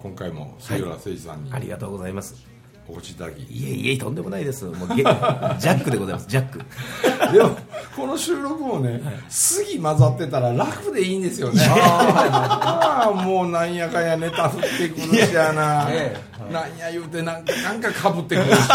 [0.00, 2.46] 今回も杉浦誠二さんにありがとうございます。
[2.88, 4.64] お越しいただき、いえいえとんでもないです。
[4.64, 6.26] もうゲジャックでございます。
[6.26, 6.58] ジャック。
[7.32, 7.50] でも
[7.94, 11.60] この収録もね、杉混ざってたら楽でいいんですよね。
[11.68, 16.16] ああもうなんやかんやネタ振ってくるしやな、え
[16.50, 18.56] なんや言うてなんかなんかかぶってくるしや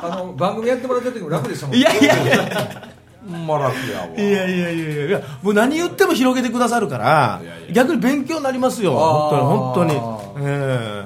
[0.00, 2.88] あの番組やってもらった時も楽でしたもんいやいやいや
[3.30, 5.06] ほんま楽やわいやいやいやいや。
[5.06, 7.72] いやもう何言っても広げてくださるからいやいや。
[7.72, 8.92] 逆に勉強になりますよ。
[8.94, 10.46] 本当に本当に。
[10.46, 11.04] え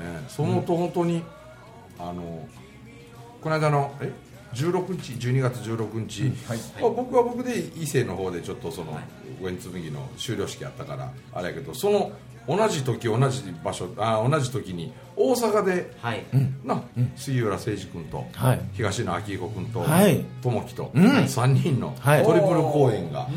[0.00, 1.22] ねそのと本当に
[1.98, 2.48] あの
[3.42, 4.12] この間のえ
[4.54, 6.58] 16日12月16日、はい。
[6.80, 8.98] まあ、僕は僕で伊勢の方でちょっとその
[9.40, 12.12] ウェンツ麦の修了式あったからあれやけどその
[12.46, 16.24] 同じ時同じ場所あ同じ時に大阪ではい。
[16.64, 16.82] な、
[17.16, 18.60] 杉浦誠司君と、はい。
[18.72, 20.24] 東野昭彦君とはい。
[20.42, 21.04] 友樹と、うん。
[21.04, 22.24] 3人のはい。
[22.24, 23.28] トリプル公演がはい。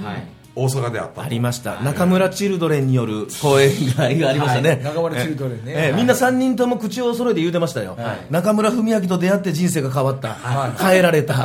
[0.55, 1.21] 大阪であったと。
[1.21, 1.81] ありました。
[1.81, 4.83] 中村チルドレンによる公演がありましたね、はい。
[4.83, 5.73] 中村チルドレンね。
[5.75, 8.19] ええみんな3人とも口を揃えて言うてましたよ、はい。
[8.29, 10.71] 中村文明と出会って人生が変わった、はい。
[10.81, 11.33] 変えられた、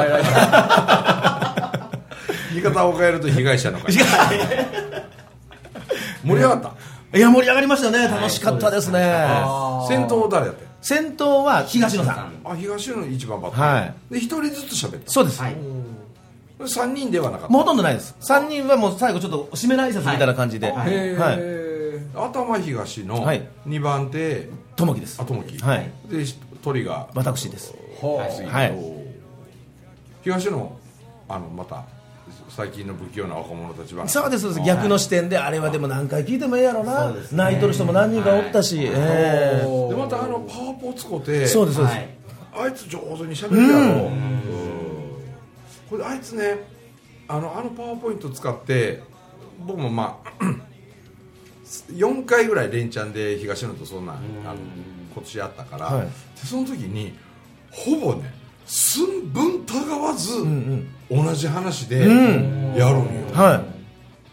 [2.54, 3.96] 言い方を変えると被害者の会
[6.22, 6.72] 盛り上がった
[7.12, 8.06] いや盛り上がりましたね。
[8.06, 9.00] 楽しかったですね、
[9.88, 12.32] 先頭誰やったん先頭は東野さん。
[12.44, 13.94] あ東野一番バッタはい。
[14.12, 15.10] で一人ずつ喋った。
[15.10, 15.56] そうです、はい。
[16.60, 17.52] 3人ではなかった。
[17.52, 18.14] ほとんどないです。
[18.20, 21.14] 3人はもう最後ちょっと締めの挨拶みたいな感じで、ははい。
[21.14, 21.38] はい。
[21.38, 21.80] ー
[22.14, 23.46] 頭東のはい。
[23.66, 24.48] 2番手。
[24.76, 25.20] 友樹です。
[25.20, 25.58] あ友樹。
[25.58, 25.90] はい。
[26.08, 26.24] で
[26.62, 27.08] 鳥が。
[27.14, 27.74] 私です。
[28.00, 28.72] はい。
[30.22, 30.76] 東野
[31.28, 31.84] あのまた
[32.50, 34.06] 最近の不器用な若者たちは。
[34.08, 34.66] そうですそうです。
[34.66, 39.88] 逆の視点であれはでも何回聞いてもええやろな、泣いとる人も何人かおったし、ええ。
[39.88, 42.08] でまたあのパワポを使ってそうですそうです、はい。
[42.52, 44.42] あいつ上手にしゃべるやろ、うん。
[45.88, 46.58] これあいつね
[47.28, 49.02] あのあのパワーポイント使って
[49.60, 50.44] 僕もまあ
[51.92, 54.22] 4回ぐらい連チャンで東野とそんなあの
[55.14, 56.06] 今年やったから、はい。
[56.06, 56.12] で
[56.44, 57.16] その時に
[57.70, 58.39] ほぼね
[58.70, 60.44] 寸分たがわず
[61.10, 62.16] 同じ話でやるん
[62.76, 62.80] よ、
[63.34, 63.80] はい。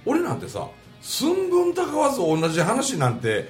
[0.06, 0.68] 俺なんてさ
[1.02, 3.50] 寸分たがわず同じ話なんて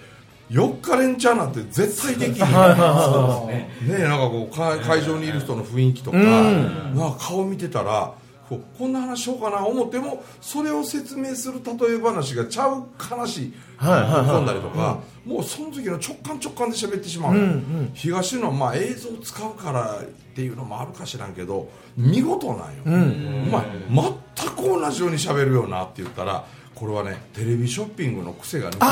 [0.50, 3.48] 4日連チャンなんて絶対できないはいはいはい。
[3.48, 3.70] ね。
[4.00, 8.14] えなんかこうか会場にいる人の雰囲気とか,、なんか顔見てたら
[8.50, 17.34] こんな話しようかな思ってもそれを説明する例え話がちゃう話込んだりとか、もうその時の直感直感で喋ってしまう。
[17.34, 17.62] のよ、
[17.94, 23.66] 東の、まあ、映像を使うからっていうのもあるかしらんけど見事なんよ、お前
[24.36, 26.46] 全く同じように喋るよなって言ったら
[26.78, 28.92] これはねテレビショッピングの癖が抜けや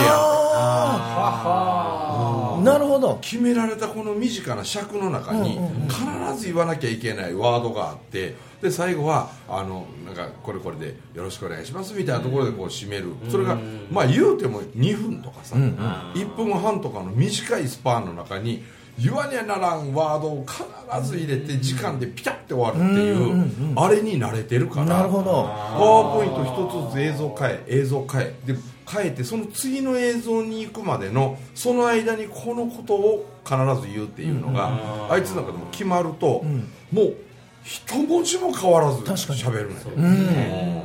[2.60, 2.64] ん。
[2.64, 3.20] なるほど。
[3.22, 6.04] 決められたこの身近な尺の中に必
[6.40, 13.14] ず言わなきゃいけないワードがあってで最後はあのなんかこれこれでよろしくお願いしますみたいなところでこう締める。
[13.30, 13.56] それが
[13.92, 18.64] まあ言うても2分とかさ1分半とかの短いスパンの中に
[18.98, 24.86] 言わにゃならんワードを必ず入れて時間でピタッて終わるっていうあれに慣れてるから。
[24.86, 25.26] なるほど。
[25.26, 26.18] パワー。
[26.18, 28.56] ポイント一つずつ映像変え映像変えで
[28.90, 36.44] 変えてその次の映像に行くまでのその間にこのことを必ず言うっていうのが、あいつの中でも決まると、
[36.92, 37.16] もう
[37.64, 40.84] 一文字も変わらず喋るのよ、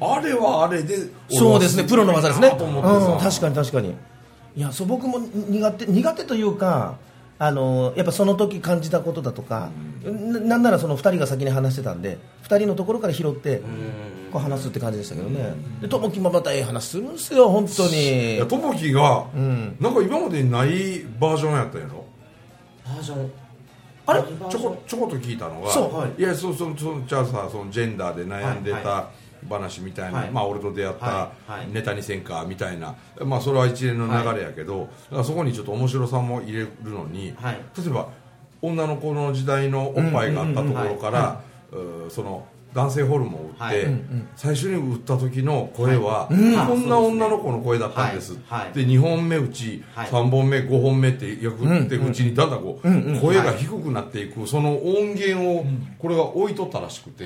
[0.00, 0.96] あれはあれで
[1.30, 1.84] そうですね。
[1.84, 3.94] プロの技ですね、うん、確かに確かに。
[4.56, 6.96] いやそう僕も苦手苦手というか
[7.40, 9.70] あのやっぱその時感じたことだとか、
[10.04, 13.62] ななんならその2人が先に話してたんで2人のところから拾って
[14.32, 15.54] こう話すって感じでしたけどね。
[15.80, 19.76] で友樹もまたええ話するんですよ本当いにや友樹が、ん。
[19.80, 22.04] なんか今までにないバージョンやったんやろ？
[22.84, 23.30] バージョン。
[24.06, 24.22] あれ？
[24.22, 25.96] ちょこちょこっと聞いたのがそう。
[25.96, 29.10] はいいやそうそうそうじゃあさそのジェンダーで悩んではいた
[29.48, 30.30] 話みたいな、はい。
[30.30, 31.50] まあ俺と出会ったはい。
[31.52, 31.72] はい。
[31.72, 32.94] ネタにせんかみたいな、
[33.24, 37.60] まあそれは一連の流れやけど、だからそこにちょっと面白さも入れるのに、はい。
[37.76, 38.08] 例えば
[38.60, 41.40] 女の子の時代のおっぱいがあったところから、
[42.10, 43.86] その男性ホルモンを打って、はい。
[44.36, 46.66] 最初に打った時の声は、はい。
[46.68, 48.60] こんな女の子の声だったんです、はい。
[48.66, 48.72] はい。
[48.72, 50.08] で2本目打ち、はい。
[50.08, 55.64] 3本目5本目ってやっていくうちにだんだんこう、声が低くなっていくその音源を
[55.98, 57.24] これが置いとったらしくて、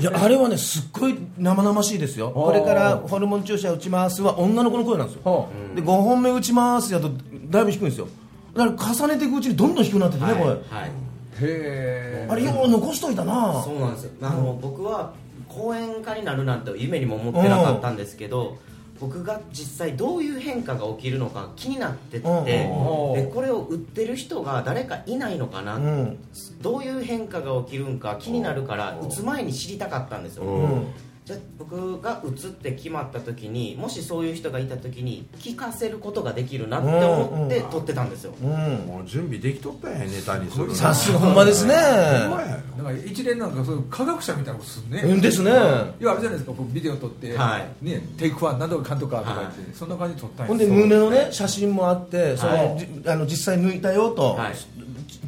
[0.00, 0.04] い。
[0.04, 2.30] やあれはねすっごい生々しいですよ。
[2.30, 5.22] これからホルモン注射打ちますは女の子の声なんですよ。
[5.24, 7.10] はで5本目打ちますやと
[7.48, 8.08] だいぶ低いんですよ。
[8.54, 10.44] だから重ねていくうちにどんどん低くなっててね、これ。
[10.44, 10.90] はいはい
[11.40, 13.62] へあれよう残しといたな。
[13.62, 14.10] そうなんですよ。
[14.22, 15.12] あの、僕は
[15.48, 18.58] 講演家になるなんて夢にも思ってなかったんですけど、
[19.00, 22.44] 僕が実際どういう変化が起きるのか気になってって、うん。
[22.44, 22.70] で
[23.24, 26.18] うんこれを売ってる人が誰かいないのかな、うん。
[26.62, 30.86] どういう変化が起きるんか気になるから打つ前に知りたかったんですよ、うん
[31.24, 38.50] じゃあ僕が打つって決まった時にもしそういう人がいた時に聞かせることができるなって思って撮ってたんですよ、うん。
[38.50, 41.74] もう準備できとったんやネタにするのさすがほんまですね。
[41.74, 42.50] ほんまや。
[42.50, 45.50] よなんか一連なんかそういう科学者みたいなことするね、うんですね。
[45.50, 45.64] いやあ
[45.96, 47.84] れじゃないですかこうビデオ撮って、はい。
[47.84, 49.70] ね、テイクワン何とかかんとかとか言って、はい。
[49.72, 50.48] そんな感じで撮ったんや。
[50.48, 54.54] ほんで胸のね写真もあってその、はいじあの実際抜いたよと、はい。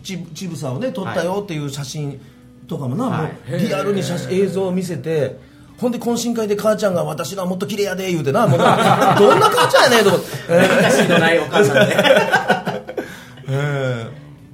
[0.02, 2.20] ちちぶさをね撮ったよっていう写真
[2.68, 3.50] とかもな、はい。
[3.50, 5.45] もうリアルに写真映像を見せて
[5.78, 10.26] ほんで懇親会で母ちゃんが私のはもっと綺麗やで言うてな もうなどんな母ちゃんやねんと思って、
[10.76, 11.96] 昔のないお母さんで
[13.48, 14.06] え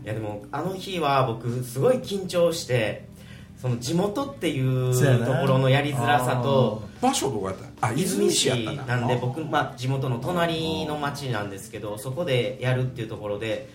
[0.05, 3.07] いやでもあの日は僕すごい緊張して
[3.61, 7.89] その地元っていうところのやりづらさと場所どこやった？
[7.89, 8.97] あ泉泉市市やったな。
[8.99, 13.69] なんで僕、まあ、地元の隣の町なんですけどそこでやるっていうところで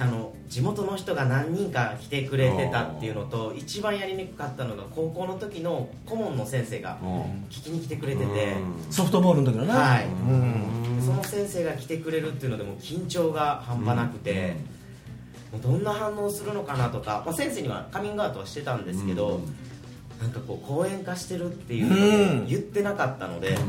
[0.00, 7.08] あの地元の人が何人か来てくれてたっていうのと一番やりにくかったのが高校の時の顧問の先生がうん。
[7.50, 10.06] 聞きに来てくれてて、ーソフトボールの時のな、はい。
[10.06, 11.02] うん。
[11.04, 14.56] その先生が来てくれるっていうのでもう緊張が半端なくて、
[15.52, 19.40] もうどんな反応するのかなとか、まあ、先生にはカミングアウトはしてたんですけど、
[20.20, 23.60] なんかこう講演化してるっていうのを言ってなかったので、こ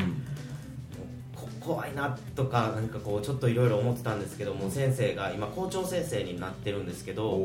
[1.69, 7.39] 怖いなとかなんかこうちょっといろいろ思ってたんですけども先生が今校長先生になってるんですけど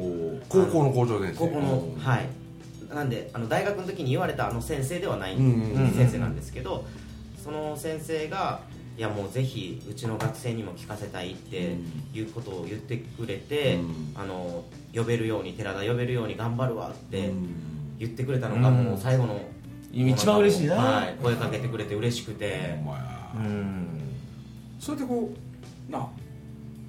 [0.48, 1.38] 高校の校長先生。
[1.40, 2.00] 高校のうん。
[2.00, 2.28] はい。
[2.88, 5.48] なんであの大学の時に言われたあの先生ではないうんう
[5.78, 6.86] んうん先生なんですけど
[7.42, 8.60] その先生が
[8.96, 11.76] いやもうぜひうちの学生にも聞かせたいって
[12.14, 14.12] いうことを言ってくれて、うん。
[14.14, 17.48] あの呼べるように寺田呼べるように頑張るわってうん。
[17.98, 19.38] 言ってくれたのがもう最後の、
[19.92, 20.76] 一番嬉しいな。
[20.76, 22.80] はい、声かけてくれて嬉しくて。
[23.36, 24.03] うん
[24.84, 25.32] それでこ
[25.88, 26.06] うな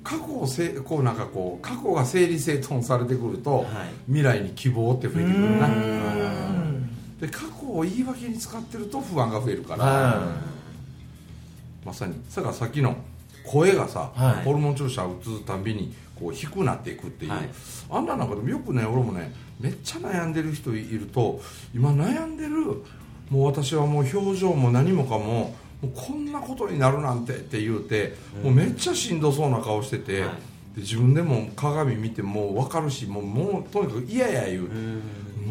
[0.04, 3.66] 過去をせこうなんかこう過去が整理整頓されてくると、はい。
[4.08, 5.70] 未来に希望って増えてくるな。
[7.22, 10.36] で過去を言い訳に使ってると不安が増えるから、は
[11.86, 12.98] まさにだからさっきの
[13.46, 14.44] 声がさ、はい。
[14.44, 17.50] ホルモン注射打つたんびにこう低くなっていくっていう、はい。
[17.90, 21.40] あんななんかでもよくね俺もねめっちゃ悩んでる人いると
[21.74, 22.84] 今悩んでる
[23.30, 30.30] もう私はもう表情も何もかももうこんなことになるなんてって言うて、もうめっちゃしんどそうな顔してて、はい。
[30.76, 35.02] で自分でも鏡見てもう分かるしもうもうとにかく嫌や言うてうん。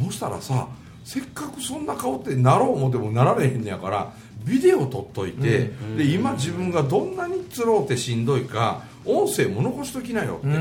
[0.06, 0.68] そしたらさ
[1.04, 4.12] せっかくそんな顔ってなろう思ってもなられへんねやから
[4.44, 10.54] ビデオ撮っといて、で今自分がどんなにつろうてしんどいか音声も残しときなよって、うん。
[10.54, 10.56] う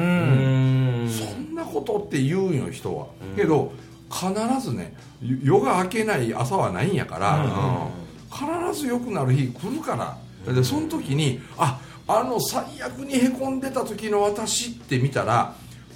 [1.05, 3.73] んそんなことって言うんよ人は、けど
[4.09, 4.31] 必
[4.61, 8.02] ずね夜が明けない朝はないんやから、うん
[8.33, 10.17] 必ず良くなる日来るから。
[10.53, 15.55] でその時にああの最悪にへこんでた時の私って見たら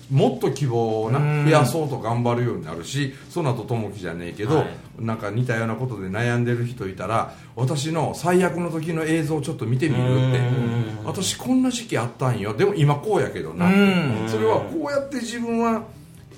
[0.10, 1.45] もっと希望をなうん。
[1.45, 4.67] 増やそうと頑張るようになるしその後友樹じゃねえけど、はい。
[5.00, 10.39] なんか似たようなことで悩んでる人いたら私の最悪の時の映像ちょっと見てみるって。
[10.39, 11.06] うん。
[11.06, 12.56] 私こんな時期あったんよ。
[12.56, 13.77] でも今こうやけどなって。
[13.77, 14.29] うん。
[14.29, 15.84] それはこうやって自分は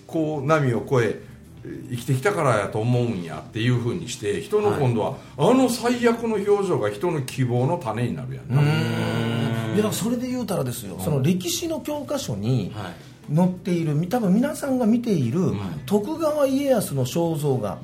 [0.08, 1.29] こう波を越え
[1.90, 12.94] 生きてきたからやと思うんやっていうふうにして人の今度は、あの最悪の表情が人の希望の種になるやんな、いやだからそれで言うたらですよ、その歴史の教科書にはい。
[13.36, 15.52] 載っている多分皆さんが見ている
[15.86, 17.82] 徳川家康の肖像画、はい。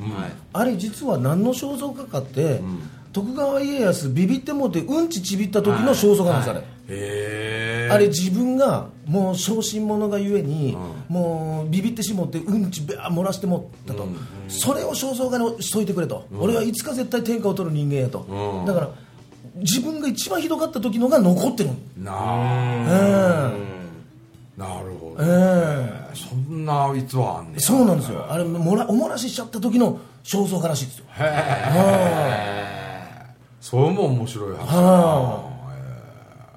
[0.54, 2.90] あれ実は何の肖像画かって、ん。
[3.14, 6.60] 徳川家康ビビってもってうんちちびった時の肖像画なんです、あれ。
[6.60, 10.76] へえあれ自分がもう小心者がゆえに、
[11.08, 14.08] もうビビってしもってうんちべー漏らしてもったと、
[14.48, 18.66] それを肖像画にしといてくれと、俺はいつか絶対天下を取る人間やと、うん。
[18.66, 18.90] だから
[19.58, 21.70] 自分が一番ひどかった時のが残ってる。
[21.98, 23.76] なうあん。
[24.58, 28.26] なるほど、えそんな逸話あんねえそうなんですよ。
[28.30, 31.06] あれもらおもらししちゃった時の肖像画らしいですよ。
[31.10, 32.56] へえ。
[33.60, 35.45] それも面白い話は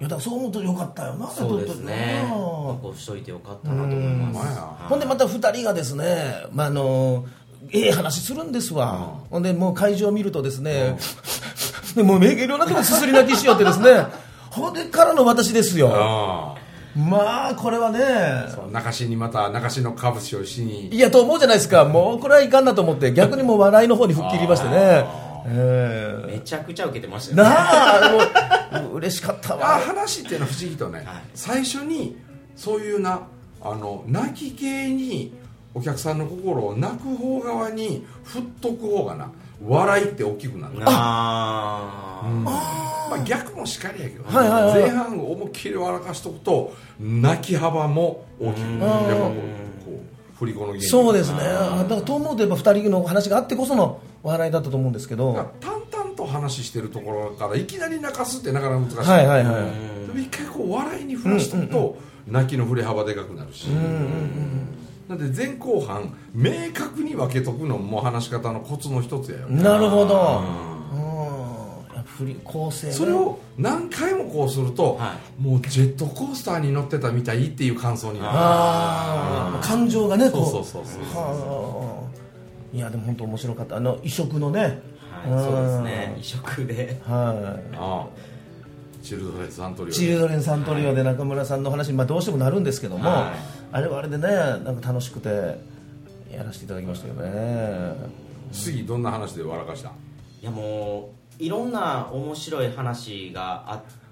[0.00, 1.26] いやだからそう思うとよかったよな。
[1.28, 2.28] そうですね。
[2.33, 3.99] うん残しといてよかったなと思い
[4.33, 4.61] ます。
[4.88, 7.26] ほんでまた2人がですね、まあ、あの
[7.71, 10.99] ええ話するんですわ、ほんでもう会場を見るとですね、
[11.97, 14.07] でもう目いろんなところすすり泣きしよってですね。
[14.50, 15.90] ほんでからの私ですよ。
[15.93, 16.55] あ
[16.97, 18.00] まあこれはね
[18.73, 20.88] 中市にまた中市のかぶしをしに。
[20.88, 21.85] いやと思うじゃないですか。
[21.85, 27.45] もうこれはいかんなと思って逆にもう笑いの方に吹っ切りましてねえめちゃくちゃ受けてましたえよ。
[27.45, 31.23] ねなあ もう嬉しかったあわ話っていうのは不思議とね、はい。
[31.35, 32.16] 最初に
[32.57, 33.23] そういうな
[33.61, 35.35] あの泣き系に
[35.75, 39.30] お客さんの心を泣く方側に振っとく方がな
[39.64, 40.75] 笑いって大きくなる。
[40.85, 42.88] あー。
[43.09, 49.09] まあ、逆もしかりやけど、はいはいはい前半思いっきり笑かしとくと泣き幅も大きくなる。
[49.09, 49.33] やっぱこ
[50.35, 51.38] う振り子の原理そうですね。
[51.38, 60.07] だからと思うとやっぱ2人の話があってこその笑いだったと思うんですけど淡々と話してるところからいきなり泣かすってなかなか難しい、はいはいはい。
[60.07, 61.97] でも一回こう笑いに振らしとくと、
[62.27, 63.67] 泣きの振れ幅でかくなるし、
[65.09, 70.43] なんで前後半明確に分けとくのも話し方のコツの一つやよ、なるほど。
[70.93, 71.29] うん。
[72.05, 72.93] 振り構成ね。
[72.93, 78.31] それを何回もこうすると、はもうジェットコースターに乗ってたみたいっていう感想になる。
[78.33, 81.23] ああ感情がねこうそうそうそうそう。
[81.23, 82.18] はあ
[82.73, 83.77] いやでも本当面白かった。
[83.77, 84.61] あの異色のね。
[84.61, 84.73] はい
[85.31, 86.17] そうですね。
[86.21, 87.01] 異色で。
[87.05, 88.07] はああ。
[89.03, 93.33] チルドレンサントリオいチルドレンサントリオで中村さんの話に、まあ、どうしてもなるんですけども、は
[93.73, 95.29] あれはあれでねなんか楽しくて
[96.31, 97.95] やらせていただきましたよね。
[98.53, 99.91] 次どんな話で笑かした？
[100.43, 104.08] いやもういろんな面白い話があって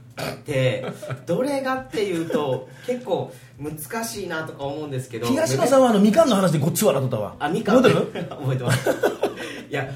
[1.27, 7.37] どれがっていうと結構難しいなとか思うんですけど東野さんはあのみかんの話でごっつ笑っとったわ。
[7.39, 7.83] あみかん。
[7.83, 8.25] 覚えてる？
[8.29, 8.91] 覚えてます。
[9.69, 9.91] いや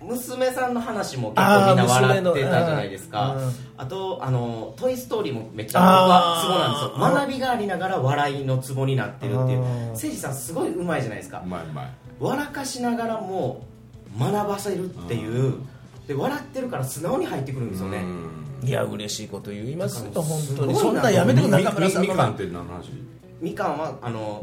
[0.00, 3.36] 娘さんの話も結構みんな笑ってたじゃないですか。
[3.76, 7.24] あとあの「トイ・ストーリー」もめっちゃ僕はツボなんですよ。
[7.24, 9.60] 学びがありながら笑いのツボになってるっていう。
[9.60, 11.42] 誠司さんすごいうまいじゃないですか。
[11.44, 11.90] うまいうまい。
[12.20, 13.64] 笑かしながらも
[14.18, 15.54] 学ばせるっていう。
[16.06, 18.04] で笑ってるから素直に入ってくるんですよね
[18.64, 20.74] いや嬉しいこと言いますよ本当に。
[20.74, 22.90] そんなんやめてくみ中村さんのみみかんって何の話？
[23.40, 24.42] みかんはあの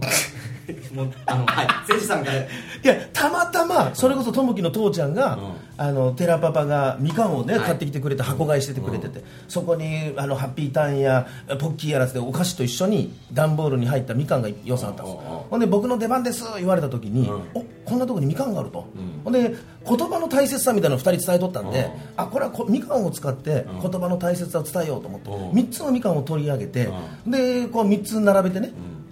[0.94, 1.68] もうあのはい。
[1.68, 2.38] 誠司さんから。
[2.38, 2.48] い
[2.84, 5.54] やたまたまそれこそともきの父ちゃんが、うん。
[5.78, 7.66] あの寺パパがみかんをね、はい。
[7.66, 11.28] 買ってきてくれて箱買いしててくれてて、そこにあのハッピーターンや
[11.60, 15.44] ポッキーやらせてお菓子と一緒に段ボールに入ったみかんが予算あったんですうんうんうん。
[15.50, 18.88] ほんで僕の出番です言われた時に、うんおこんなとこにみかんがあると、
[19.24, 19.54] ほんで
[19.86, 21.92] 言葉の大切さみたいなのを2人伝えとったんで、うん。
[22.16, 23.82] あこれはこみかんを使ってうん。
[23.82, 25.52] 言葉の大切さを伝えようと思って、うん。
[25.52, 26.90] 3つのみかんを取り上げて、
[27.26, 28.72] でこう3つ並べてね、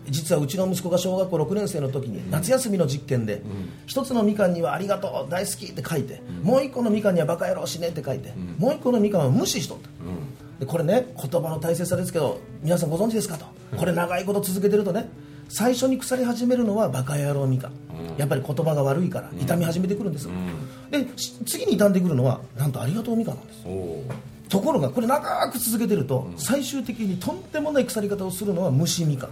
[0.10, 3.42] 実はうちの息子が小学校6年生の時に夏休みの実験で、
[3.86, 9.90] 一つのみかんには「ありがとう大好き」って書いて、もう一個のみかんには「バカ野郎死ね」って書いて、もう一個のみかんは無視しとった、
[10.60, 13.46] でこれね言葉の大切さですけど皆さんご存知ですかと。
[13.78, 15.10] これ長いこと続けてるとね
[15.48, 17.72] 最初に腐り始めるのはバカ野郎みかん、
[18.18, 20.32] やっぱり言葉が悪いから傷み始めてくるんですよ、
[20.92, 23.60] でし次に傷んでくるのはなんとありがとうみかんなんです
[24.50, 29.30] ところがこれ長く続けてると最終的にとんでもない腐り方をするのは虫みかん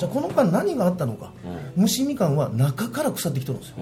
[0.00, 1.30] じゃあこの間何があったのか、
[1.76, 3.76] 虫みかんは中から腐ってきてるんですよ、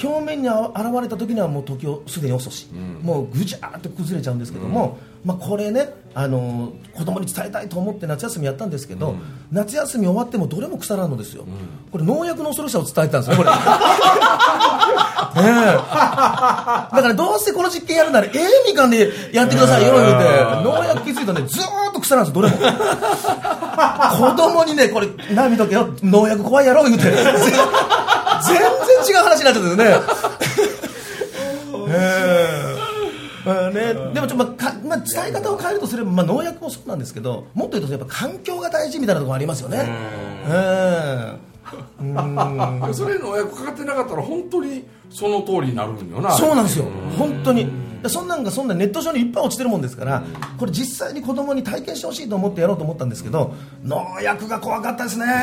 [0.00, 2.68] 表面にあ現れた時にはもう時をすでに遅し、
[3.02, 9.16] もうぐちゃーって崩れちゃうんですけども、まあ、これね、あのー子供に伝えたいと思って夏休みやったんですけど、
[9.50, 11.44] 夏休み終わってもどれも腐らんのですよ、
[11.90, 13.50] これ農薬の恐ろしさを伝えてたんですよこれ。
[15.34, 15.74] ねえ。
[15.74, 20.14] だからどうせこの実験やるならええみかんでやってくださいよ言うて。
[20.62, 22.56] 農薬気づいたらねずーっと腐らんですどれも
[24.18, 25.88] 子供にねこれな見とけよ。
[26.02, 26.84] 農薬怖いやろ。
[26.84, 27.04] 言うて。
[27.04, 27.22] 全然
[29.08, 30.34] 違う話になっちゃったんですね
[33.44, 39.86] ね、でもちょっと、まあかまあ、伝え方を変えるとすれば、まあ、農薬もそうなんですけどもっと言うとやっぱ環境が大事みたいなところありますよね。
[40.48, 41.53] ええ
[42.00, 42.94] うん。
[42.94, 46.32] それ農薬かかってなかったら本当にその通りになるんよな。
[46.32, 46.86] そうなんですよ、
[47.18, 47.84] 本当に。
[48.02, 50.22] でそんなんがそんなネット上にいっぱい落ちてるもんですから、
[50.58, 55.24] これ実際に子供に体験してほしいと思ってやろうと思ったんですけど、農薬が怖かったですね。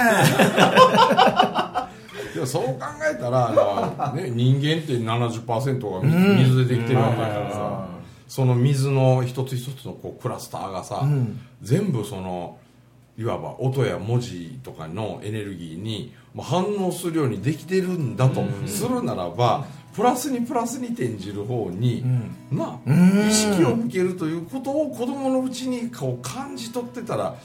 [2.33, 7.85] いやそう考えたら、ね、人間って70%が水水でできてるわけだからさ、
[8.27, 11.03] その水の一つ一つのこうクラスターがさ、
[11.63, 12.57] 全部その
[13.17, 22.03] いわば音や文字とかのエネルギーに反応するようにできてるんだとするならば、プラスにプラスに転じる方に、
[22.51, 22.79] な
[23.27, 27.35] 意識を向けるということを子供のうちにこう感じ取ってたら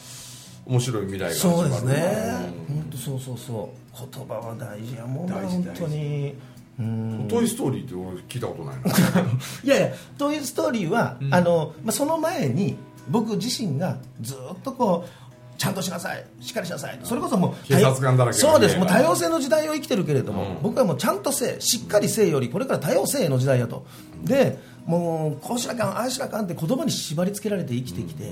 [0.66, 6.34] 面白い未来が始まるそうですね、本当そうそうそう、言葉は大事やもんな、大事本当に。
[6.78, 7.26] うん。
[7.28, 8.82] トイ・ストーリーって俺聞いたことないな。
[9.64, 12.76] いやいや「トイ・ストーリーは」あのまあ、その前に
[13.08, 15.25] 僕自身がずっとこう
[15.58, 16.98] ちゃんとしなさいしっかりしなさい。
[17.02, 18.76] それこそもう警察官だらけのそうです。
[18.76, 23.86] もう多様性の時代を生きてるけれども、僕はもうちゃんとせえしっかりせえよりこれから多様性の時代やと。
[24.22, 28.24] でもうこうしなあかんああしなあかんって言葉に縛り付けられて生きてきて、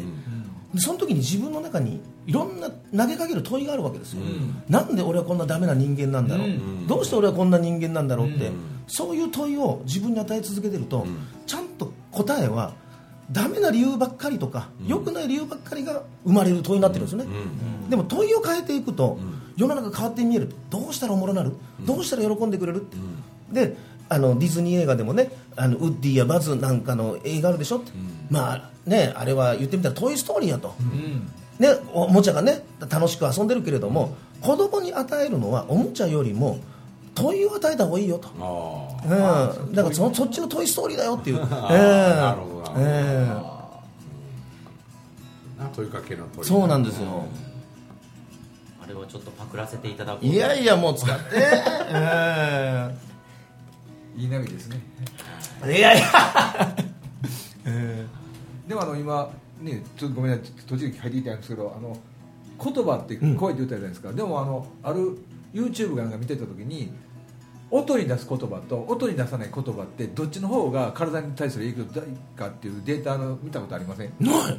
[0.73, 4.21] でその時に自分の中にいろんな投げかける問いがあるわけですよ、
[4.69, 6.49] なんで俺はこんなダメな人間なんだろう、
[6.87, 8.53] どうして俺はこんな人間なんだろうって、
[8.87, 11.07] そういう問いを自分に与え続けてると、
[11.47, 12.75] ちゃんと答えは
[13.33, 17.27] ダメな理由ばっかりとか、良くない理由ばっかりが生まれる問いになってるんですよね、
[17.89, 19.19] でも問いを変えていくと、
[19.57, 20.53] 世の中変わって見える。
[20.71, 22.97] どうしたらおもろなる、どうしたら喜んでくれるって、
[23.53, 23.77] で
[24.09, 27.93] あのディズニー映画でもねあのウッディやバズなんかの映画あるでしょって、
[28.31, 30.75] まあねあれは言ってみたら「トイ・ストーリー」やと、
[31.59, 36.59] ね、おもちゃがね楽しく遊んでるけれども、子供に与えるのはおもちゃよりも
[37.15, 43.81] 問いを与えた方がいいよと、あうん、だからそそっちの「トイ・ストーリー」だよっていう、ええなるほどえあ
[45.63, 47.27] な問いかけの問いえそうなんですよ、
[48.83, 50.27] あれはちょっとパクらせていただこう。
[50.27, 51.25] いやいやもう使って、
[51.89, 52.95] え
[54.17, 54.81] いい波ですね。
[55.65, 56.07] え いやいや、
[58.69, 59.31] でもあの今
[59.61, 60.47] ねちょっとごめんなさい。
[60.67, 61.97] 途中で入っていたんですけどあの
[62.63, 65.19] 言葉って声って言ったじゃないですか、でもあのある
[65.55, 66.93] YouTube がなんか見てた時に
[67.71, 74.13] 音に出す言葉と音に出さない言葉ってどっちの方が体に対する影響大かっていうデータの見たことありません？
[74.21, 74.59] ない。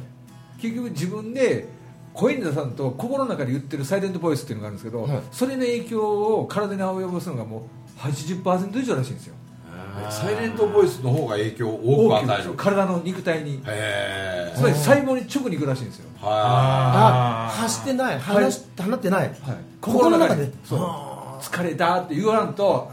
[0.60, 1.68] 結局自分で
[2.14, 6.00] 声に出さんと心の中で言ってるサイレントボイスっていうのがあるんですけど、はいそれの影響
[6.38, 9.34] を体に及ぼすのがもう80%以上らしいんですよ
[10.10, 12.54] サイレントボイスの方が影響を多く与える。
[12.54, 13.60] 体の肉体に。
[14.54, 18.18] つまり細胞に直に行くらしいんですよ、はあ発してない。
[18.18, 19.34] 話し放ってない、はい、
[19.80, 20.50] 心の中で。
[20.64, 20.80] そう。
[20.80, 22.90] は疲れたって言わんと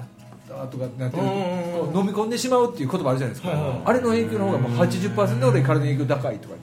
[0.49, 6.55] あとかなんて飲み込んでしまうっていう言葉あるじゃないですか、あれの影響の方がもう80%ぐらい体に影響高いとか。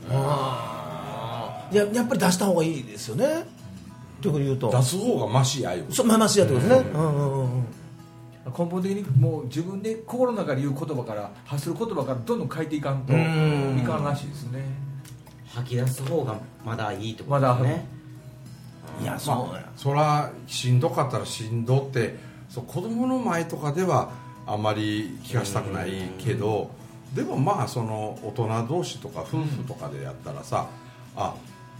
[1.72, 3.46] 言っていややっぱり出した方がいいですよね。
[4.20, 4.70] ということで言うと。
[4.70, 5.84] 出す方がマシやよ。
[5.90, 7.64] そうまあましやってことですね、うんうんうんうん
[8.46, 13.84] 根本的にもう自分で心の中で言う言葉から発する言葉からどんどん変えていかんといん。
[13.84, 14.64] かんらしいですね。
[15.46, 17.86] 吐き出す方がまだいいってことまだですね。
[19.02, 22.18] いやそうまあ、そらしんどかったらしんどって
[22.48, 24.10] そう子供の前とかでは
[24.46, 26.70] あんまり聞かしたくないけど
[27.14, 30.68] でもまあその大人同士とか夫婦とかでやったらさ、
[31.16, 31.34] あ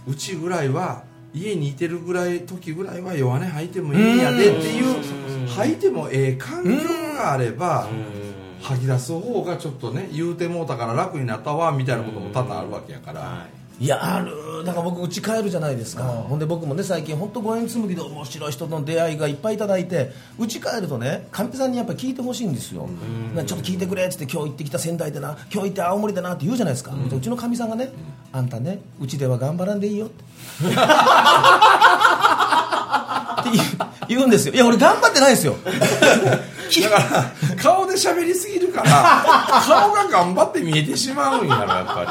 [0.07, 6.69] うちぐらいは家にいてるぐらい時ぐらいは弱音吐いてもいいんやでっていう吐いてもええ環境
[7.15, 7.87] があれば
[8.61, 13.47] 吐き出す方がちょっとね言うてもうたから楽になったわみたいなことも多々あるわけやから。
[13.81, 16.03] はいやあるだから僕家帰るじゃないですか。
[16.03, 22.87] ほんで僕もね最近本当ご縁紡ぎで面白い人の出会いがいっぱいいただいて家帰るとねかみさんにやっぱり聞いてほしいんですよ。
[23.33, 27.91] なちょっと聞いてくれっつって今日行ってきた仙台でな今日行って青森でなって言うじゃないですか、うちのかみさんがね
[28.31, 30.23] あんたねうちでは頑張らんでいいよって。
[30.23, 30.27] っ
[33.43, 33.65] て言う
[34.09, 34.53] 言うんですよ。
[34.53, 35.55] いや俺頑張ってないですよ。
[35.63, 35.81] だか
[36.99, 38.91] ら顔で喋りすぎるから
[39.65, 42.05] 顔が頑張って見えてしまうんやろやっぱ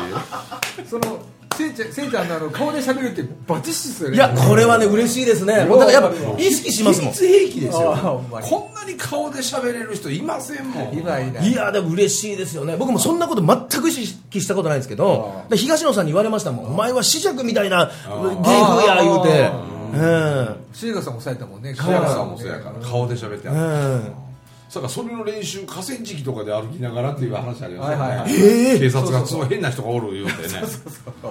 [0.77, 0.85] り。
[0.85, 1.21] その
[1.57, 4.17] せいちゃんせいちゃんのあの顔で喋るってバチッシですよね。
[4.17, 5.65] いやこれはね嬉しいですね。
[5.65, 7.13] もうだからやっぱ意識しますもん。
[7.13, 10.95] 秘密兵器ですよこんなに顔で喋れる人いませんもん。
[10.97, 12.77] 今いないいやでも嬉しいですよね。
[12.77, 16.67] 僕もそんなこと全く意識したことないんですけど東野さんに言われましたもん。
[16.67, 19.51] お前は紫尺みたいな芸風や言うて。
[19.93, 20.57] うん。
[20.73, 21.75] シガさんもされたもんね。
[21.75, 24.13] シヤさんもそうやから顔で喋ってある
[24.71, 30.63] うんそうかそれの練習河川敷とかで歩きながらっていう話ありますよね、はいはい警察がそう変な人がおる言うてね。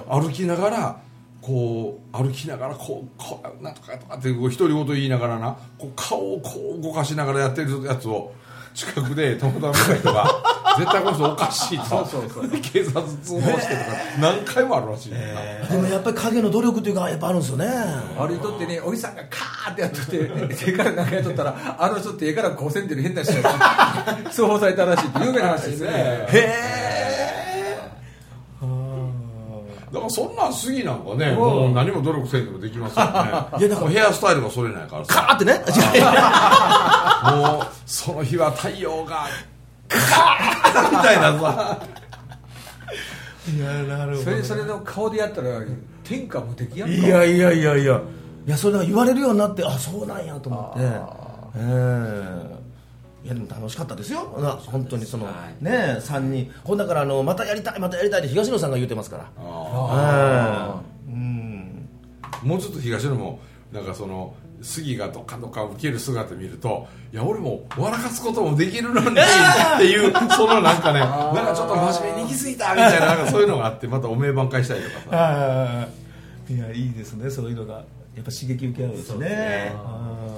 [0.08, 1.00] 歩きながら
[1.40, 2.16] こう。
[2.16, 8.32] 歩きながらこうこうなんとかとかって独り言言いながらなこう顔をこう動かしながらやってるやつを
[8.74, 10.30] 近くでたまたま見た人が
[10.78, 12.48] 絶対この人おかしいとそうそうそう。
[12.48, 15.18] で警察通報してとか何回もあるらしいね。
[15.18, 17.66] んなでもやっぱり影の努力というかやっぱあるんですよね。
[18.16, 23.42] 歩いとってねおじさんがカーってやっとって手からなんかやっとったらあの人って絵からこうせんでる変な人や
[24.30, 25.90] 通報されたらしいって有名な話ですね
[29.92, 33.10] だからそんなん過ぎなんかねもう何も努力せんでもできますよね。
[33.58, 35.14] いやだからヘアスタイルがそれないからさ。
[35.14, 35.54] カーってね。
[37.36, 39.26] もうその日は太陽が
[39.88, 41.78] カーッみたいなさ。
[43.52, 45.48] いやなるそれそれの顔でやったら
[46.04, 46.94] 天下無敵やんか。
[46.94, 48.00] いやいやいやいや。
[48.46, 50.84] いやそれが言われるようになってあそうなんやと思って。
[50.84, 51.02] え
[51.56, 52.59] え
[53.24, 54.34] いやでも楽しかったですよ。
[54.38, 55.64] な本当にその、はい。
[55.64, 56.50] ねえ3人。
[56.64, 59.24] ほんだからあのまたやりたいまたやりたいって東野さんが言ってますから。
[59.38, 61.88] あええうん。
[62.42, 63.40] ーもうちょっと東野も
[63.72, 75.06] なんかその杉がどっかどっか受ける姿見るといや俺も笑かすこともできるのに っていうそのなんかねなんかちょっと真面目に行き過ぎたみたいななんかそういうのがあってまたお名挽回したりとかさ。
[75.12, 75.88] あ
[76.52, 76.58] い。
[76.58, 77.82] やいいですねそういうのが。
[78.16, 79.06] やっぱ刺激受け合うんですね。
[79.12, 79.72] そうですね。
[79.76, 80.29] あ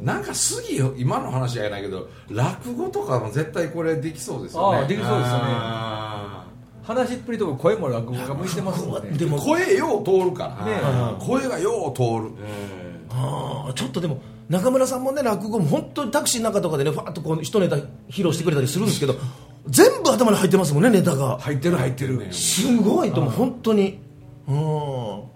[0.00, 4.78] なんか杉今の話じゃないけど落語とかも絶対これできそうですよね。
[4.78, 5.44] ああできそうですよね。
[5.46, 6.44] あ
[6.82, 9.10] 話っぷりとか声も落語が向いてますもんね。
[9.10, 10.80] ーでも声よう通るから、ね
[11.20, 12.08] 声がよう通る。
[12.08, 12.34] ーうん
[13.10, 19.14] あーちょっとでも中村さんもね落語も本当にタクシーの中とかでねファーッとこう一ネタ披露してくれたりするんですけど
[19.66, 21.38] 全部頭に入ってますもんねネタが。
[21.38, 23.32] 入ってる入ってるすごいと思う。
[23.32, 24.00] 本当に。
[24.48, 25.30] うんも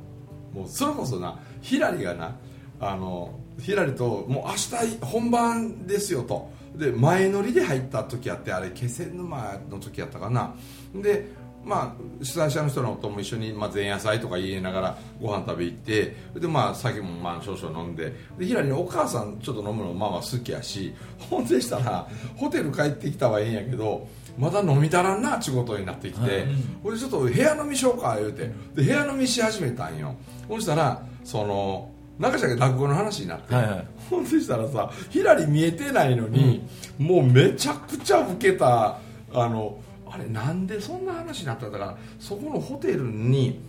[0.64, 2.37] うそれこそなヒラリがな
[2.81, 6.50] あのヒラリともう明日本番ですよと。
[6.74, 10.54] で前乗りで入った時あってあれ気仙沼の時やったかな。
[10.94, 18.12] でまあ主催者の人のとも一緒に、まあ、前夜祭とか言いながらご飯食べ行ってでまあ酒もまあ少々飲んで。
[18.38, 20.94] でヒラリのお母さんちょっと飲むのまあまあ好きやし
[21.30, 26.44] ほんでしたらホテル帰ってきたはええんやけどまだ飲み足らんなっちゅうことになってきて、
[26.82, 30.16] ほんでちょっと部屋飲みしようか言うてで部屋飲みし始めたんよ。
[30.48, 33.87] そしたらその中じゃ落語の話になって、はいはい。
[34.09, 36.66] ほんでしたらさひらり見えてないのに、
[36.98, 38.98] もうめちゃくちゃウケた
[39.33, 43.61] あのあれなんでそんな話になったんだからそこのホテルに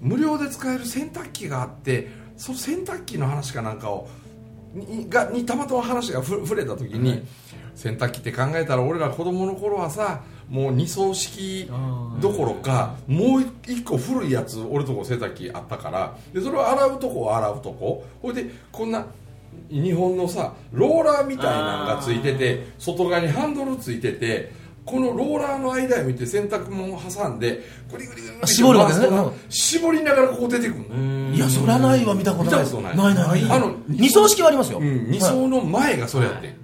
[0.00, 4.08] 無料で使える洗濯機があってその洗濯機の話かなんかを
[4.74, 7.22] にがにたまたま話がふ触れた時に、
[7.74, 11.70] 洗濯機って考えたら俺ら子供の頃はさもう二層式
[12.20, 18.04] どころかもう一個古いやつ俺とこ洗濯機あったからでそれを洗うとこは洗うとこ。
[18.20, 19.06] ほいでこんな
[19.70, 24.52] 日本のさローラーみたいなのがついてて外側にハンドルついてて
[24.84, 31.34] このローラーの間を見て洗濯物を挟んでグリグリグリ絞るわけですね絞りながらこう出てくるの。
[31.34, 32.64] いやそりゃないわ見たことない。
[32.64, 32.96] ない。
[32.96, 33.50] ないない。
[33.52, 36.54] あの二層式はありますよ、うん、二層の前がそれやってん、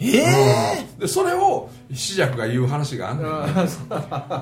[0.00, 3.26] ええでそれを紫尺が言う話があんねん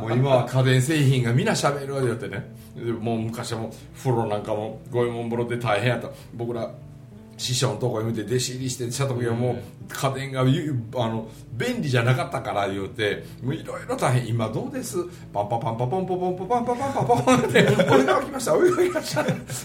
[0.03, 2.55] もう今は家電製品がみんなしゃべるよってね。
[2.77, 6.11] でもう昔はもう風呂なんかも五右衛門風呂で大変やった。
[6.35, 6.71] 僕ら
[7.39, 14.27] 師匠のとこへ見て弟子入りしてした時はもう家電がゆあの便利じゃなかったから言うてもういろいろ大変。
[14.27, 14.97] 今どうです？
[15.35, 17.67] パンパパンパポンポポンポパンパパンパポンって。
[17.91, 18.55] 俺が来ました。
[18.55, 19.23] 俺が来ました。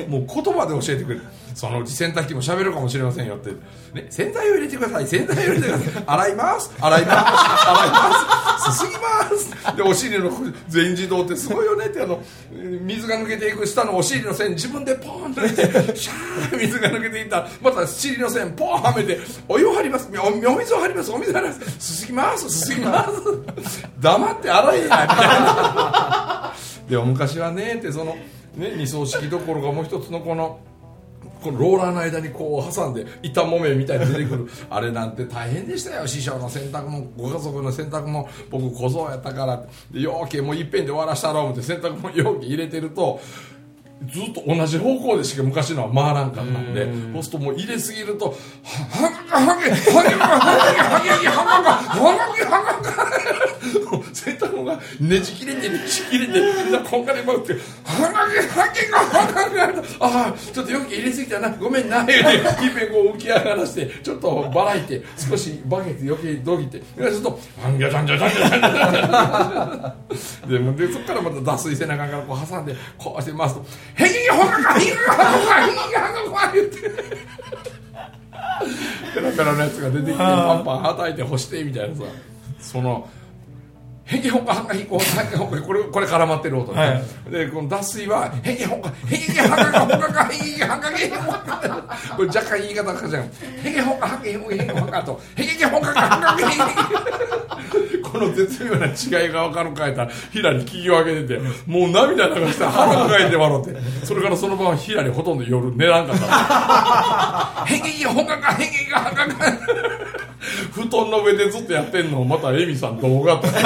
[0.07, 1.21] もう言葉で教えてくれる
[1.53, 3.51] そのうち洗濯機も喋るかもしれませんよって、
[3.93, 5.07] ね、洗剤を入れてください。
[5.07, 6.03] 洗剤を入れてください。
[6.07, 6.71] 洗います。
[6.79, 7.13] 洗います。
[7.67, 9.75] 洗いますすすぎます。
[9.75, 10.31] でお尻の
[10.69, 17.41] 全自動ってすごいよねってあの水が抜けていく下のお尻の線自分でポーンと入れてシャー水が抜けていった。
[17.41, 20.09] らまた尻の線ポーンはめてお湯を張ります。
[20.17, 21.11] おお水を張ります。
[21.11, 21.71] お水を張ります。
[21.79, 22.49] すすぎます。
[22.49, 23.07] すすぎま
[23.63, 23.87] す。
[23.99, 25.07] 黙って洗えやみたい。
[25.07, 26.53] な
[26.89, 28.15] でも昔はねってその
[28.55, 30.59] ね二層式どころかもう一つのこの
[31.41, 34.47] このローラーの間にこう挟んで板もめみたいに出てくる。
[34.69, 36.07] あれなんて大変でしたよ。
[36.07, 38.29] 師匠の洗濯もご家族の洗濯も。
[38.49, 39.63] 僕小僧やったから。
[39.91, 43.19] で容器もういっぺんで終わらしたろう思って洗濯も容器入れてると
[44.07, 48.33] ずっと同じ方向でしか昔のは回らんかったんでそうするともう入れすぎるとは
[49.29, 53.10] ははげはげはげはげはげはげはげはげはげ洗濯物
[54.75, 56.33] がねじ切れてねじ切れて
[56.89, 57.57] こんがり回っては
[58.27, 61.49] げはげがはげがああちょっと容器入れすぎたな。
[61.51, 62.05] ごめんな。
[62.05, 66.81] 言うていっぺんこう浮き上がらしてちょっとばらいて少しバケツ余計どぎて。
[66.97, 69.95] そうするとはんぎゃじゃんじゃじゃんじゃじゃ
[70.47, 75.23] んでもでそこからまた脱水背中からこう挟んでこうして回すと「へぎほかかへぎほかか
[75.67, 76.79] へぎほかか」言って
[79.13, 82.03] ペラペラのやつが出てきてパンパンはたいて干してみたいなさ
[82.59, 83.09] その
[84.05, 93.29] ヘゲホンカハカヒこれこれ絡まってる音で,、はい、でこの脱水はヘゲホンカヘゲハかカホカカかゲハカゲホカこれ若干言い方かじゃん
[93.63, 110.20] ヘゲホンかハゲホカヘゲホンカとヘゲホンカカハカゲこの絶妙な違いが分かるかえたらひらに企業上げててもう涙流して腹抱えて笑ってそれからその場はヒラにほとんど夜寝らんかったヘゲかンカカヘゲハカカ
[110.71, 113.59] 布団の上でずっとやってんのをまたエミさん動画撮って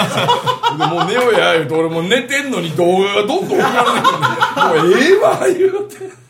[0.78, 6.26] でもう寝ようや言うと俺もう寝てんのに動画がどんどん送られてくるもうええわ言うて。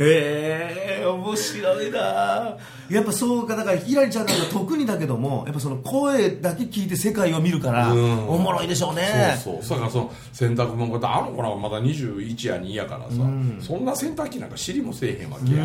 [0.00, 2.56] ええ面白いな
[2.90, 8.28] やっぱそうかだからひらりちゃんなんか特にだけどもやっぱその声だけ聞いて世界を見るからうん。
[8.28, 9.38] おもろいでしょうね。
[9.42, 9.78] そうそう。
[9.78, 13.16] だからその洗濯物があの子らはまだ21や2やからさ、
[13.60, 15.64] そんな洗濯機なんか知りもせえへんわけや、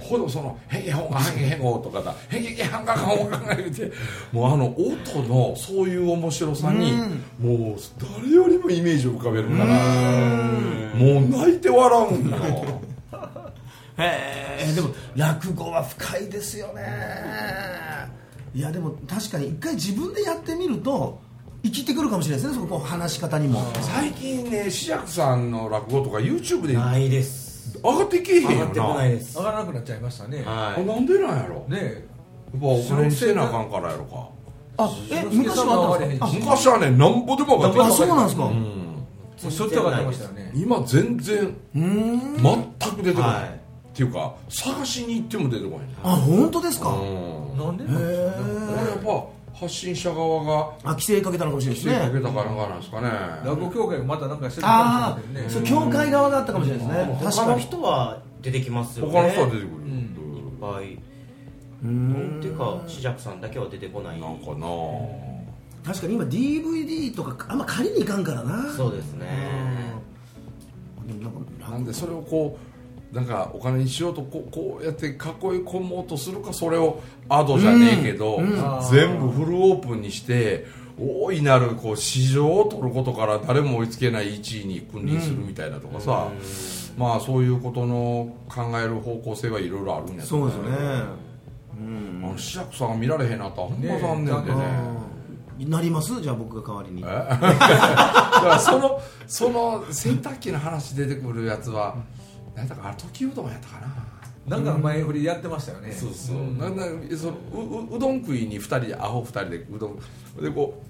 [0.00, 3.92] ほどその「へげほんがはげへご」とかだ「へげげはんがはんが」言うて
[4.32, 6.92] もうあの音のそういう面白さに、
[7.40, 7.80] もう
[8.22, 9.74] 誰よりもイメージを浮かべるから、
[10.94, 12.36] もう泣いて笑うんよ
[13.96, 16.82] へえでも落語は深いですよね。
[18.54, 21.20] いやでも確かに一回自分でやってみると
[21.64, 23.60] 生きてくるかもしれないですねそこ話し方にも。
[23.80, 27.76] 最近ね志尺さんの落語とか YouTube でないです。
[27.82, 28.54] 上がってけえへんよな。
[28.54, 29.36] 上がってこないです。
[29.36, 30.42] 上がらなくなっちゃいましたね。
[30.44, 31.66] はあなんでなんやろ？
[31.68, 32.06] ね
[32.52, 33.44] やっぱお金にせな。
[33.44, 34.28] あかんからやろか。
[34.76, 35.98] あえ昔は
[36.32, 38.44] 昔はねなんぼでも上がってきあたそうなんですか。
[38.44, 39.50] うん。
[39.50, 40.52] しょっちゅう上がってましたよね。
[40.54, 42.36] 今全然うーん。
[42.80, 43.60] 全く出てこない、はい
[43.94, 45.94] っていうか探しに行っても出てこないね。
[46.02, 46.90] あ本当ですか？
[46.90, 46.96] う
[47.54, 47.56] ん。
[47.56, 49.24] なんでへこれやっえぱ
[49.56, 53.08] 発信者側があ規制かけたのかもしれない規制かけですねたからなんですかね。
[53.44, 57.18] 落語協会がまたなんかしてるかあもしれないあそう協会側があったかもしれないですね。
[57.22, 59.12] 確他の人は出てきますよね。
[59.12, 59.68] 他の人は出てくる
[60.88, 60.98] い
[61.84, 64.20] うーんっていうか紫尺さんだけは出てこない。
[64.20, 64.66] なんかな。
[65.86, 68.72] 確かに今 DVD とかあんま借りに行かんからな。
[68.72, 69.26] そうですね。
[71.08, 71.22] うん。
[71.22, 71.38] なんか。
[71.70, 72.73] なんでそれをこう
[73.14, 78.90] なんかお金にしようとこうこうやって囲い込もうとするかそれをアドじゃねえけど、うんうん。
[78.90, 80.66] 全部フルオープンにして
[80.98, 86.28] 大いなるこう市場を取ることから誰も追いつけない1位に君臨するみたいなとかさ、
[86.96, 90.70] まあそういうことの考える方向性はいろいろあるんやとそう思ですよね
[91.76, 94.62] あの志らくさんが見られへんなったらほんまねえ残念でね。
[95.60, 95.70] うん。
[95.70, 96.20] なります？
[96.22, 97.02] じゃあ僕が代わりに。
[97.02, 97.38] だか
[98.44, 101.96] らそのその洗濯機の話出てくるやつは
[102.54, 104.14] 何だかあれ時うどんやったかな。
[104.46, 105.92] なんか前振りやってましたよね。
[105.92, 106.58] そうそう、ん。
[106.58, 106.84] なんだ
[107.16, 109.96] そのうううどん食いに2人でアホ2人でうどん
[110.42, 110.82] でこ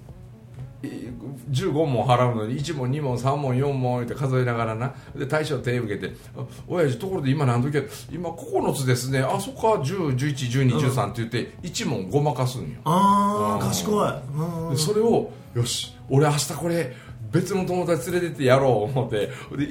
[0.83, 1.09] うい
[1.51, 4.93] 15問払うのに1問2問3問4問って数えながらな。
[5.15, 9.19] で大将手を受けて「あ親父ところで今何時や今9つですね。
[9.19, 9.81] あそっか。
[9.81, 12.67] 10111213」って言って1問ごまかすんよ。
[12.83, 14.13] ああうん賢い。
[14.37, 14.75] うん。
[14.75, 16.93] でそれをよし俺明日これ
[17.31, 19.29] 別の友達連れてってやろう思って。
[19.57, 19.65] で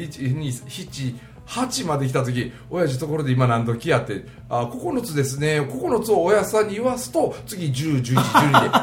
[1.46, 5.60] 127まで来た時親父ところで今何時やってあ9つですね。
[5.60, 8.04] 9つを親父さんに言わすと次101112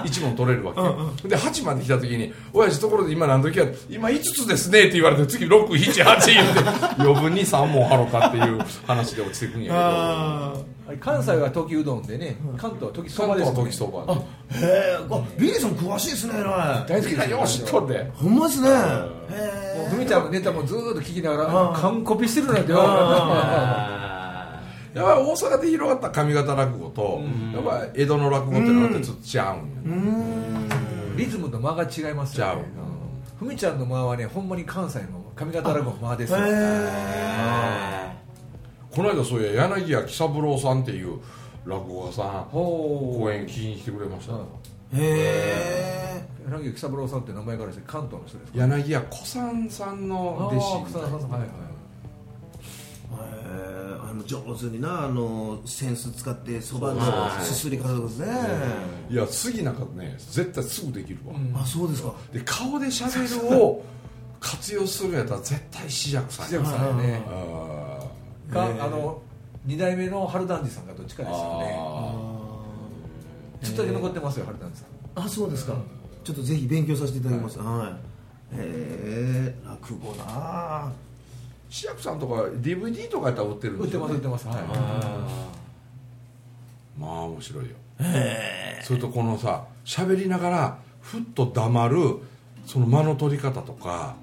[0.04, 0.74] で1問取れるわ
[1.22, 1.28] け。
[1.28, 6.60] で8まで来た時に親父ところで今何時や今5つですねって言われて次678言って
[7.00, 10.64] 余分に3問払ったっていう話で落ちてくんやああれ
[11.00, 14.06] 関西は時うどんでね関東は時そばです時そば。
[14.06, 14.24] ーへ
[14.62, 18.12] えあビリーさん詳しいですね大好きみんなよう知っとるで。
[18.14, 18.70] ほんまですね。
[18.70, 18.74] へ
[19.86, 19.90] え。
[19.90, 24.62] ふみちゃんのネタもずーっと聞きながあら完コピしてるなんて言われあ
[24.94, 27.22] やっぱり大阪で広がった上方落語と、
[27.54, 29.40] やっぱり江戸の落語ってのはちょっと違
[29.90, 30.70] うん
[31.16, 32.64] リズムの間が違いますよね。
[33.40, 36.40] ふみちゃんの間はねほんまに関西の上方落語の間ですよ。
[36.40, 38.21] へー
[38.96, 41.20] この間そういや柳家喜三郎さんっていう
[41.66, 44.34] 落語家さんほ公演聞きに来てくれました、
[44.94, 45.02] えへ
[46.18, 48.58] え柳喜三郎さんって名前からして関東の人ですか？
[48.58, 51.50] 柳家小さんさんの弟子あー草田さんはいはい。
[53.14, 57.44] あの上手になあのセンス使ってそばのはい。
[57.46, 58.28] すすり方とかですね。
[59.10, 62.14] いや次なんかね絶対すぐできるわ、あそうですか。
[62.34, 63.84] で顔でしゃべるを
[64.40, 66.94] 活用するんやったら絶対紫尺さんや。
[66.96, 67.24] ね。
[67.28, 67.91] あ
[68.52, 69.22] かあの
[69.66, 71.76] 二代目の春団治さんがどっちかーですよね。
[71.80, 72.32] あ
[73.64, 75.26] ちょっとだけ残ってますよ春団治さん。
[75.26, 75.76] あそうですか。
[76.24, 77.60] ちょっとぜひ勉強させていただきます。
[77.60, 77.98] は
[78.54, 78.58] い。
[78.58, 80.92] へえ落語なあ。
[81.70, 84.48] 紫尺さんとか DVD とかやったら売ってるん売ってですよ、ね、ます売ってます。
[84.48, 84.58] はい。
[87.00, 87.76] まあ面白いよ。
[88.84, 92.18] それとこのさ喋りながらふっと黙る
[92.66, 94.16] その間の取り方とか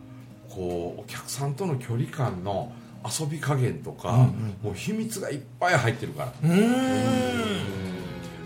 [0.48, 2.72] こうお客さんとの距離感の
[3.21, 4.29] 遊び加減とか、
[4.62, 6.49] もう秘密がいっぱい入ってるから。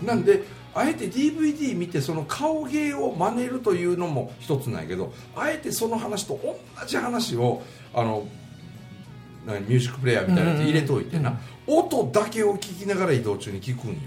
[0.05, 0.43] なんで
[0.75, 7.61] あえて DVD 見てその顔芸を真似るというのも一つなんやけどあえてその話と同じ話を
[7.93, 8.42] あの何
[9.45, 13.97] ミュージックプレーヤーみたいなやつ入れといてな、音だけを聞きながら移動中に聞くんよ、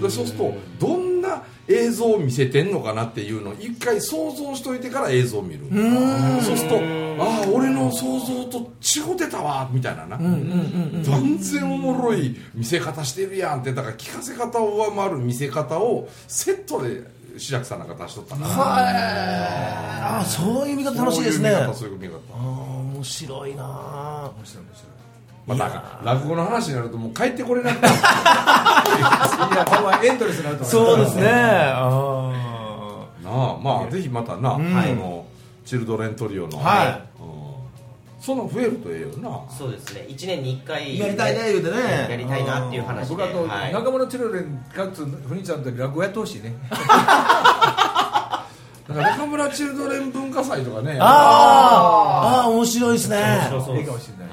[0.00, 5.66] でそうするとどんな映像を見せてんのかなっていうのを一回想像しといてから映像を見る。
[6.42, 6.76] そうすると
[7.20, 17.02] ああ俺の想像と違ってたわみたいなな、断然おもろい見せ方してるやんってだから聞かせ方を上回る見せ方をセットで
[17.36, 18.46] 志らくさんなんか出しとったな。
[20.20, 21.50] あそういう見方楽しいですね。
[21.50, 22.34] あそういう見方そういう見方。
[22.34, 23.62] あ面白いな。
[23.64, 24.98] あ面白い面白い。
[25.46, 27.94] まあなんか落語の話になるともう帰ってこれなくなる。
[29.54, 31.30] いやほんまエンドレスになると思そうですね。
[31.30, 32.32] あ
[33.22, 34.58] なあまあぜひまたな、ん。
[34.58, 35.24] その
[35.64, 37.48] チルドレントリオの、はうん。
[38.20, 39.40] そんなん増えるとええよな。
[39.48, 40.06] そうですね。
[40.08, 42.06] 1年に1回やりたいね言うてね。
[42.10, 43.14] やりたいなっていう話で。
[43.14, 43.72] 僕あとはい。
[43.72, 46.52] 中村チルドレンかつふにちゃんと落語やってほしいね
[48.88, 50.98] だか中村チルドレン文化祭とかね。
[51.00, 53.16] ああ面白いですね。
[53.18, 53.82] い。
[53.82, 53.84] い。
[53.84, 54.28] かもしれない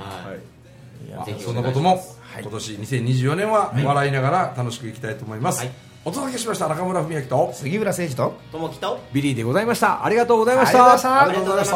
[1.17, 1.89] はい、そんなことも、
[2.21, 5.71] はい、今年2024年は笑いながら楽しくいきたいと思います、はい、
[6.03, 10.03] お届けしました中村文明と杉浦誠二と友樹とビリーでございました。
[10.05, 11.23] ありがとうございました。
[11.23, 11.75] ありがとうございました。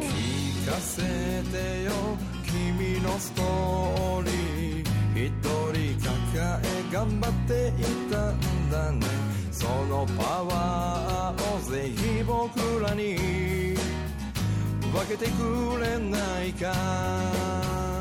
[0.00, 1.92] 聞かせてよ
[2.46, 4.54] 君のストーリー。
[5.14, 5.30] 一
[5.72, 8.03] 人抱え頑張っている
[9.64, 13.16] そのパワーをぜひ僕らに
[14.92, 17.93] 分けてくれないか。